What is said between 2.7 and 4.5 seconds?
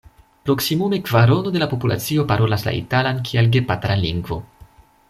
la italan kiel gepatra lingvo.